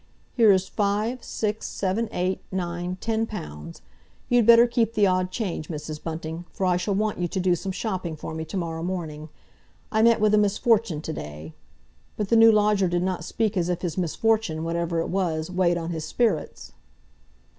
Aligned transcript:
"Here's 0.33 0.67
five—six—seven—eight—nine—ten 0.67 3.27
pounds. 3.27 3.83
You'd 4.29 4.47
better 4.47 4.65
keep 4.65 4.95
the 4.95 5.05
odd 5.05 5.29
change, 5.29 5.67
Mrs. 5.69 6.01
Bunting, 6.01 6.45
for 6.51 6.65
I 6.65 6.75
shall 6.75 6.95
want 6.95 7.19
you 7.19 7.27
to 7.27 7.39
do 7.39 7.53
some 7.53 7.71
shopping 7.71 8.15
for 8.15 8.33
me 8.33 8.43
to 8.45 8.57
morrow 8.57 8.81
morning. 8.81 9.29
I 9.91 10.01
met 10.01 10.19
with 10.19 10.33
a 10.33 10.39
misfortune 10.39 11.01
to 11.03 11.13
day." 11.13 11.53
But 12.17 12.29
the 12.29 12.35
new 12.35 12.51
lodger 12.51 12.87
did 12.87 13.03
not 13.03 13.23
speak 13.23 13.55
as 13.55 13.69
if 13.69 13.83
his 13.83 13.95
misfortune, 13.95 14.63
whatever 14.63 15.01
it 15.01 15.07
was, 15.09 15.51
weighed 15.51 15.77
on 15.77 15.91
his 15.91 16.03
spirits. 16.03 16.71